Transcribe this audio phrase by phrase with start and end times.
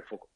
[0.00, 0.28] poner el foco.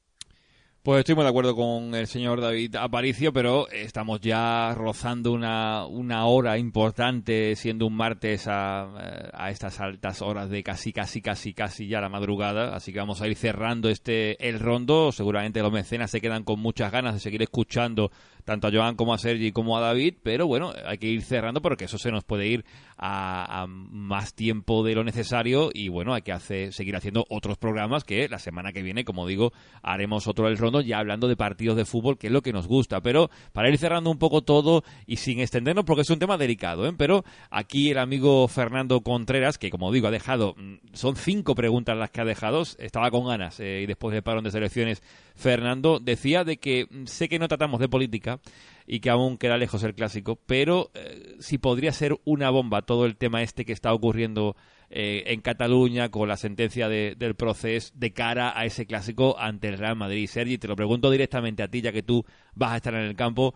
[0.84, 5.86] Pues estoy muy de acuerdo con el señor David Aparicio, pero estamos ya rozando una,
[5.86, 11.54] una hora importante, siendo un martes a, a, estas altas horas de casi, casi, casi,
[11.54, 12.76] casi ya la madrugada.
[12.76, 15.10] Así que vamos a ir cerrando este el rondo.
[15.10, 18.10] Seguramente los mecenas se quedan con muchas ganas de seguir escuchando
[18.44, 21.62] tanto a Joan como a Sergi como a David, pero bueno, hay que ir cerrando
[21.62, 22.64] porque eso se nos puede ir
[22.98, 27.56] a, a más tiempo de lo necesario y bueno, hay que hacer, seguir haciendo otros
[27.56, 31.36] programas que la semana que viene, como digo, haremos otro el rondo ya hablando de
[31.36, 34.42] partidos de fútbol, que es lo que nos gusta, pero para ir cerrando un poco
[34.42, 36.94] todo y sin extendernos porque es un tema delicado, ¿eh?
[36.96, 40.54] pero aquí el amigo Fernando Contreras, que como digo, ha dejado,
[40.92, 44.44] son cinco preguntas las que ha dejado, estaba con ganas eh, y después del parón
[44.44, 45.02] de selecciones,
[45.34, 48.40] Fernando decía de que sé que no tratamos de política,
[48.86, 53.06] y que aún queda lejos el clásico, pero eh, si podría ser una bomba todo
[53.06, 54.56] el tema este que está ocurriendo
[54.90, 59.68] eh, en Cataluña con la sentencia de, del proceso de cara a ese clásico ante
[59.68, 60.28] el Real Madrid.
[60.28, 63.16] Sergi, te lo pregunto directamente a ti, ya que tú vas a estar en el
[63.16, 63.54] campo.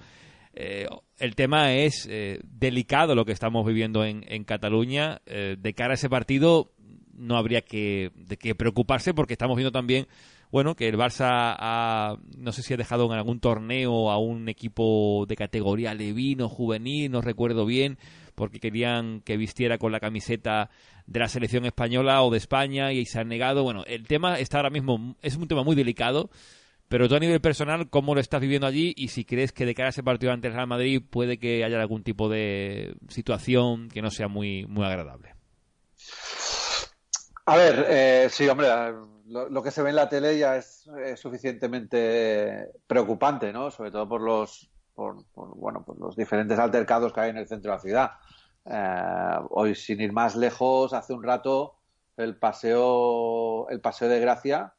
[0.54, 5.20] Eh, el tema es eh, delicado lo que estamos viviendo en, en Cataluña.
[5.26, 6.72] de cara a ese partido
[7.18, 10.06] no habría que, de que preocuparse porque estamos viendo también
[10.50, 14.48] bueno, que el Barça ha, no sé si ha dejado en algún torneo a un
[14.48, 17.98] equipo de categoría levino, juvenil, no recuerdo bien,
[18.34, 20.70] porque querían que vistiera con la camiseta
[21.06, 23.62] de la selección española o de España y se han negado.
[23.62, 26.30] Bueno, el tema está ahora mismo, es un tema muy delicado,
[26.88, 28.94] pero tú a nivel personal, ¿cómo lo estás viviendo allí?
[28.96, 31.62] Y si crees que de cara a ese partido ante el Real Madrid puede que
[31.62, 35.37] haya algún tipo de situación que no sea muy, muy agradable.
[37.48, 38.68] A ver, eh, sí, hombre,
[39.28, 40.86] lo, lo, que se ve en la tele ya es,
[41.16, 43.70] suficientemente preocupante, ¿no?
[43.70, 47.70] Sobre todo por los, por, bueno, por los diferentes altercados que hay en el centro
[47.70, 48.10] de la ciudad.
[48.66, 51.76] Eh, hoy, sin ir más lejos, hace un rato
[52.18, 54.74] el paseo, el paseo de Gracia,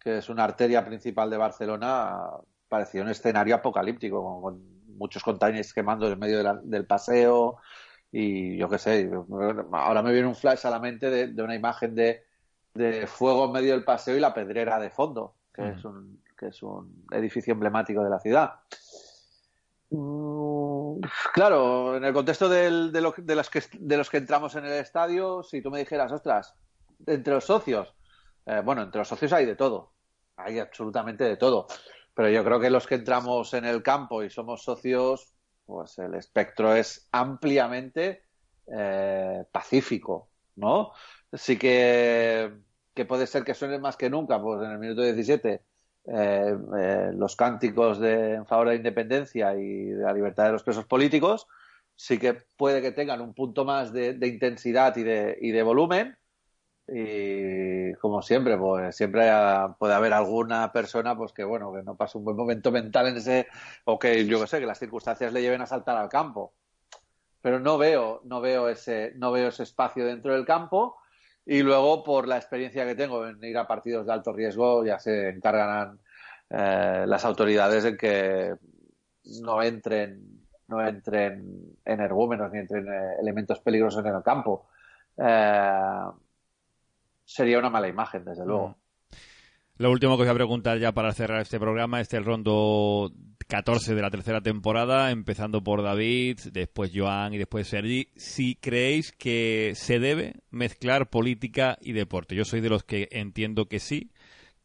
[0.00, 2.22] que es una arteria principal de Barcelona,
[2.70, 4.62] parecía un escenario apocalíptico, con,
[4.96, 7.58] muchos containers quemando en medio del paseo
[8.16, 9.10] y yo qué sé,
[9.72, 12.22] ahora me viene un flash a la mente de, de una imagen de,
[12.72, 16.46] de, fuego en medio del paseo y la pedrera de fondo, que, es, un, que
[16.46, 18.52] es un edificio emblemático de la ciudad.
[19.90, 21.00] Mm,
[21.32, 24.66] claro, en el contexto del, de, lo, de, los que, de los que entramos en
[24.66, 26.54] el estadio, si tú me dijeras, ostras,
[27.06, 27.96] entre los socios,
[28.46, 29.90] eh, bueno, entre los socios hay de todo,
[30.36, 31.66] hay absolutamente de todo,
[32.14, 35.33] pero yo creo que los que entramos en el campo y somos socios,
[35.64, 38.24] pues el espectro es ampliamente
[38.66, 40.92] eh, pacífico, ¿no?
[41.32, 42.52] Sí que,
[42.94, 45.62] que, puede ser que suene más que nunca, pues en el minuto 17
[46.06, 50.52] eh, eh, los cánticos de, en favor de la independencia y de la libertad de
[50.52, 51.46] los presos políticos,
[51.96, 55.62] sí que puede que tengan un punto más de, de intensidad y de, y de
[55.62, 56.16] volumen,
[56.86, 59.30] y como siempre pues siempre
[59.78, 63.16] puede haber alguna persona pues que bueno que no pase un buen momento mental en
[63.16, 63.46] ese
[63.84, 66.52] o que yo que sé que las circunstancias le lleven a saltar al campo.
[67.40, 70.96] Pero no veo no veo ese no veo ese espacio dentro del campo
[71.46, 74.98] y luego por la experiencia que tengo en ir a partidos de alto riesgo ya
[74.98, 76.00] se encargan
[76.50, 78.54] eh, las autoridades en que
[79.42, 84.66] no entren no entren energúmenos ni entren eh, elementos peligrosos en el campo.
[85.16, 86.00] Eh,
[87.24, 88.68] sería una mala imagen, desde luego.
[88.68, 88.74] Mm.
[89.76, 93.12] Lo último que os voy a preguntar ya para cerrar este programa es el rondo
[93.48, 98.08] 14 de la tercera temporada, empezando por David, después Joan y después Sergi.
[98.14, 103.66] Si creéis que se debe mezclar política y deporte, yo soy de los que entiendo
[103.66, 104.12] que sí,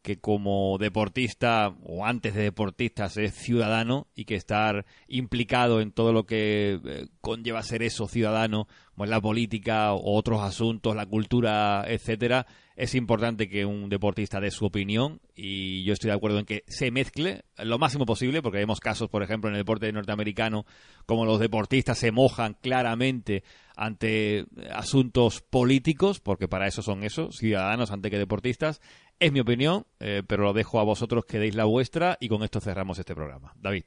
[0.02, 6.12] que como deportista o antes de deportista es ciudadano y que estar implicado en todo
[6.12, 12.46] lo que eh, conlleva ser eso ciudadano, la política o otros asuntos, la cultura, etcétera,
[12.76, 16.64] es importante que un deportista dé su opinión y yo estoy de acuerdo en que
[16.66, 20.64] se mezcle lo máximo posible porque vemos casos, por ejemplo, en el deporte norteamericano
[21.06, 23.42] como los deportistas se mojan claramente
[23.76, 28.80] ante asuntos políticos, porque para eso son esos, ciudadanos antes que deportistas.
[29.18, 32.42] Es mi opinión, eh, pero lo dejo a vosotros que deis la vuestra y con
[32.42, 33.52] esto cerramos este programa.
[33.56, 33.84] David.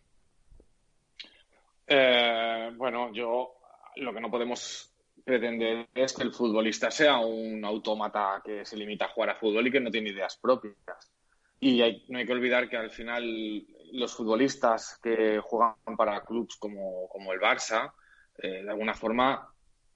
[1.88, 3.56] Eh, bueno, yo
[3.98, 4.93] lo que no podemos
[5.24, 9.68] pretender es que el futbolista sea un autómata que se limita a jugar a fútbol
[9.68, 11.12] y que no tiene ideas propias.
[11.60, 11.80] Y
[12.10, 17.40] no hay que olvidar que al final los futbolistas que juegan para clubes como, el
[17.40, 17.94] Barça,
[18.38, 19.50] eh, de alguna forma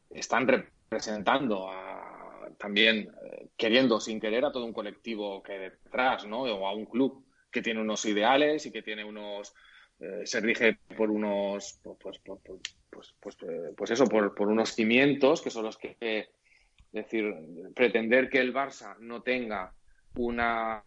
[0.09, 1.69] están representando
[2.57, 6.41] también, eh, queriendo sin querer, a todo un colectivo que hay detrás, ¿no?
[6.44, 9.53] O a un club que tiene unos ideales y que tiene unos,
[10.00, 12.40] eh, se rige por unos, pues, pues,
[12.90, 13.38] pues, pues,
[13.76, 16.28] pues eso, por, por, unos cimientos que son los que, es
[16.92, 17.34] decir,
[17.76, 19.74] pretender que el Barça no tenga
[20.16, 20.84] una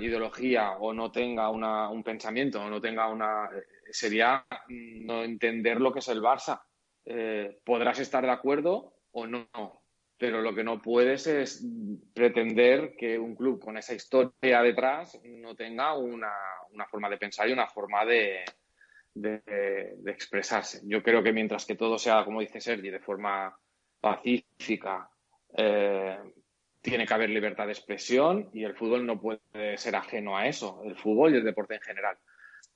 [0.00, 3.48] ideología o no tenga una, un pensamiento o no tenga una
[3.90, 6.62] sería no entender lo que es el Barça.
[7.04, 9.48] Eh, podrás estar de acuerdo o no,
[10.18, 11.64] pero lo que no puedes es
[12.12, 16.32] pretender que un club con esa historia detrás no tenga una,
[16.76, 18.44] una forma de pensar y una forma de,
[20.06, 20.82] expresarse.
[20.84, 23.56] Yo creo que mientras que todo sea, como dice Sergi, de forma
[24.00, 25.08] pacífica,
[25.56, 26.18] eh,
[26.82, 30.82] tiene que haber libertad de expresión y el fútbol no puede ser ajeno a eso,
[30.84, 32.16] el fútbol y el deporte en general.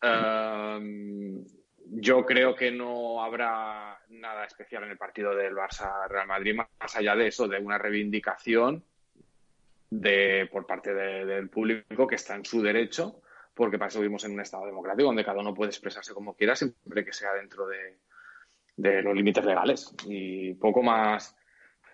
[0.02, 1.44] Em,
[1.92, 7.14] yo creo que no habrá nada especial en el partido del Barça-Real Madrid, más allá
[7.14, 8.82] de eso, de una reivindicación
[9.90, 13.20] de, por parte del público que está en su derecho
[13.60, 16.56] porque para eso vivimos en un Estado democrático donde cada uno puede expresarse como quiera
[16.56, 19.94] siempre que sea dentro de, los límites legales.
[20.06, 21.36] Y poco más,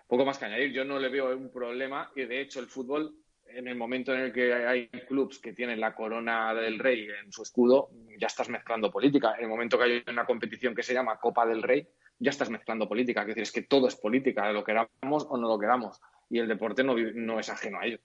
[0.07, 0.71] poco más que añadir.
[0.71, 3.13] Yo no le veo un problema y de hecho el fútbol,
[3.47, 7.33] en el momento en el que hay clubes que tienen la corona del rey en
[7.33, 9.35] su escudo, ya estás mezclando política.
[9.35, 11.85] En el momento que hay una competición que se llama Copa del Rey,
[12.17, 13.23] ya estás mezclando política.
[13.23, 15.99] Es decir, es que todo es política, lo queramos o no lo queramos.
[16.29, 17.99] Y el deporte no, no es ajeno a ello.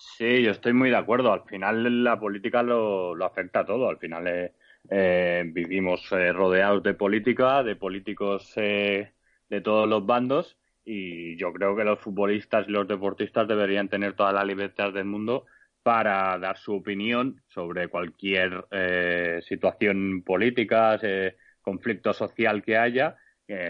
[0.00, 1.32] Sí, yo estoy muy de acuerdo.
[1.32, 3.88] Al final la política lo, lo afecta a todo.
[3.88, 4.54] Al final eh,
[4.90, 11.76] eh, vivimos eh, rodeados de política, de políticos de todos los bandos y yo creo
[11.76, 15.46] que los futbolistas y los deportistas deberían tener toda la libertad del mundo
[15.82, 18.66] para dar su opinión sobre cualquier
[19.42, 20.98] situación política,
[21.62, 23.16] conflicto social que haya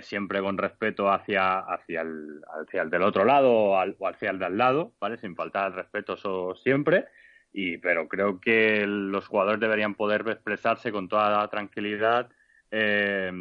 [0.02, 4.46] siempre con respeto hacia, hacia, el, hacia el del otro lado o, hacia el de
[4.46, 5.16] al lado, ¿vale?
[5.18, 7.06] Sin faltar al respeto eso siempre.
[7.52, 12.30] Y, pero creo que los jugadores deberían poder expresarse con toda tranquilidad,
[12.70, 13.32] eh,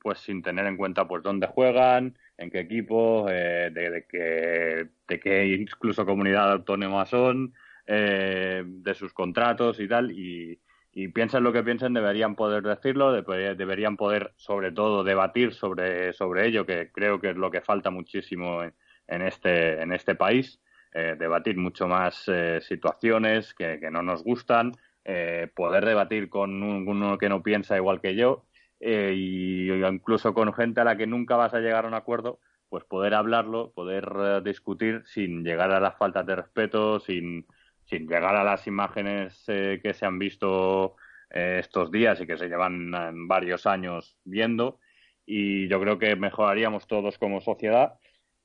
[0.00, 4.88] pues sin tener en cuenta pues dónde juegan, en qué equipo, eh, de, de, qué,
[5.08, 7.54] de qué incluso comunidad autónoma son,
[7.86, 10.12] eh, de sus contratos y tal.
[10.12, 10.60] Y,
[11.00, 16.48] y piensen lo que piensen, deberían poder decirlo, deberían poder, sobre todo, debatir sobre, sobre
[16.48, 20.60] ello, que creo que es lo que falta muchísimo en, este, en este país,
[20.92, 24.72] eh, debatir mucho más eh, situaciones que, no nos gustan,
[25.04, 28.46] eh, poder debatir con uno que no piensa igual que yo,
[28.80, 32.82] y incluso con gente a la que nunca vas a llegar a un acuerdo, pues
[32.82, 37.46] poder hablarlo, poder discutir sin llegar a las faltas de respeto, sin
[37.88, 40.96] sin llegar a las imágenes eh, que se han visto
[41.30, 44.78] eh, estos días y que se llevan eh, varios años viendo.
[45.24, 47.94] Y yo creo que mejoraríamos todos como sociedad.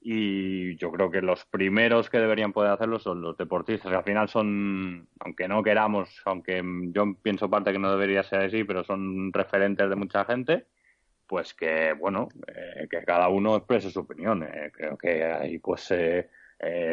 [0.06, 4.28] Y yo creo que los primeros que deberían poder hacerlo son los deportistas, al final
[4.28, 9.32] son, aunque no queramos, aunque yo pienso parte que no debería ser así, pero son
[9.32, 10.66] referentes de mucha gente,
[11.26, 12.28] pues que, bueno,
[12.90, 14.46] que cada uno exprese su opinión.
[14.74, 16.30] creo que ahí, pues, eh,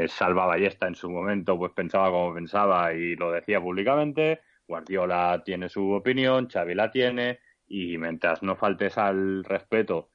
[0.09, 4.41] Salva Ballesta en su momento pues pensaba como pensaba y lo decía públicamente.
[4.67, 10.11] Guardiola tiene su opinión, Xavi la tiene y mientras no faltes al respeto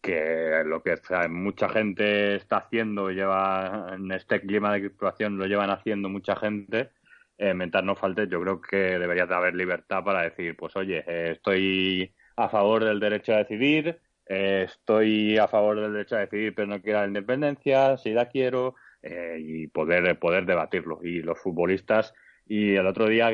[0.00, 0.98] que lo que
[1.28, 6.90] mucha gente está haciendo lleva en este clima de situación lo llevan haciendo mucha gente
[7.36, 11.04] eh, mientras no faltes yo creo que debería de haber libertad para decir pues oye
[11.06, 14.00] eh, estoy a favor del derecho a decidir
[14.32, 18.28] eh, estoy a favor del derecho a decidir, pero no quiero la independencia, si la
[18.28, 21.00] quiero, eh, y poder, poder debatirlo.
[21.02, 22.14] Y los futbolistas,
[22.46, 23.26] y el otro día,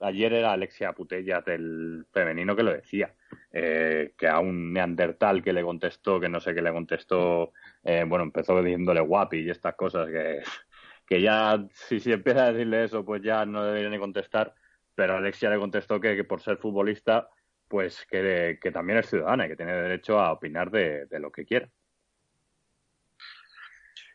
[0.00, 3.14] ayer era Alexia Putellas del femenino que lo decía,
[3.52, 7.52] eh, que a un neandertal que le contestó, que no sé qué le contestó,
[7.82, 10.42] bueno, empezó diciéndole guapi y estas cosas que,
[11.06, 14.54] que ya, si, si empieza a decirle eso, pues ya no debería ni contestar,
[14.94, 17.28] pero Alexia le contestó que por ser futbolista
[17.68, 21.68] pues que, también es ciudadana y que tiene derecho a opinar de, lo que quiera.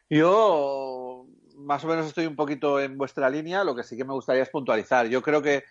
[0.09, 1.25] Yo
[1.55, 4.43] más o menos estoy un poquito en vuestra línea, lo que sí que me gustaría
[4.43, 5.07] es puntualizar.
[5.07, 5.63] Yo creo que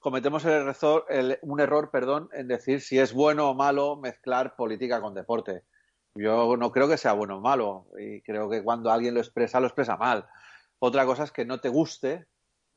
[0.00, 5.14] cometemos el un error perdón, en decir si es bueno o malo mezclar política con
[5.14, 5.62] deporte.
[6.14, 9.60] Yo no creo que sea bueno o malo y creo que cuando alguien lo expresa,
[9.60, 10.26] lo expresa mal.
[10.78, 12.26] Otra cosa es que no te guste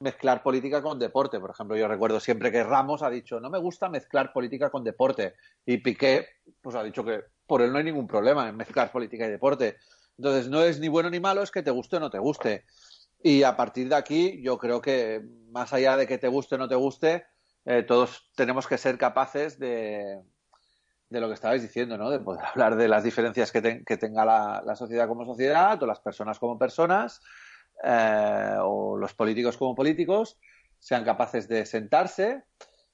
[0.02, 1.40] mezclar política con deporte.
[1.40, 4.84] Por ejemplo, yo recuerdo siempre que Ramos ha dicho, no me gusta mezclar política con
[4.84, 5.36] deporte.
[5.66, 6.28] Y Piqué,
[6.62, 9.78] pues ha dicho que por él no hay ningún problema en mezclar política y deporte.
[10.20, 12.66] Entonces, no es ni bueno ni malo, es que te guste o no te guste.
[13.24, 16.58] Y a partir de aquí, yo creo que más allá de que te guste o
[16.58, 17.26] no te guste,
[17.64, 20.20] eh, todos tenemos que ser capaces de,
[21.10, 22.10] de lo que estabais diciendo, ¿no?
[22.10, 26.38] De poder hablar de las diferencias que, tenga la, sociedad como sociedad, o las personas
[26.38, 27.22] como personas,
[27.82, 30.38] eh, o los políticos como políticos,
[30.80, 32.44] sean capaces de sentarse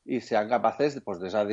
[0.05, 1.43] y sean capaces pues, de esa,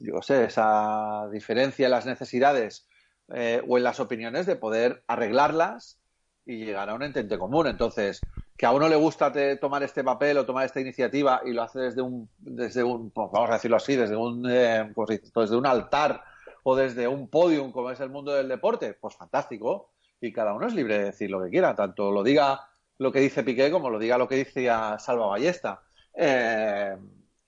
[0.00, 2.88] yo sé, esa diferencia en las necesidades
[3.34, 5.98] eh, o en las opiniones de poder arreglarlas
[6.46, 7.66] y llegar a un entente común.
[7.66, 8.20] Entonces,
[8.56, 11.80] que a uno le gusta tomar este papel o tomar esta iniciativa y lo hace
[11.80, 14.92] desde un, desde un pues vamos a decirlo así, desde un, eh,
[15.34, 16.22] desde un altar
[16.62, 19.92] o desde un podium como es el mundo del deporte, pues fantástico.
[20.20, 22.68] Y cada uno es libre de decir lo que quiera, tanto lo diga
[22.98, 24.66] lo que dice Piqué como lo diga lo que dice
[24.98, 25.80] Salva Ballesta.
[26.14, 26.94] Eh,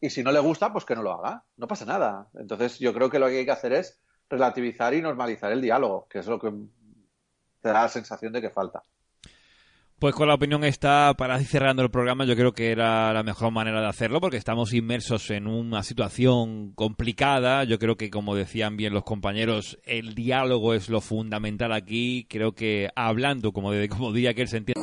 [0.00, 1.44] y si no le gusta, pues que no lo haga.
[1.58, 2.28] No pasa nada.
[2.34, 4.00] Entonces yo creo que lo que hay que hacer es
[4.32, 6.50] relativizar y normalizar el diálogo, que es lo que
[7.60, 8.82] te da la sensación de que falta.
[9.98, 13.22] Pues con la opinión está, para ir cerrando el programa, yo creo que era la
[13.22, 17.62] mejor manera de hacerlo, porque estamos inmersos en una situación complicada.
[17.64, 22.26] Yo creo que, como decían bien los compañeros, el diálogo es lo fundamental aquí.
[22.28, 24.82] Creo que hablando, como, de, como diría que él se entiende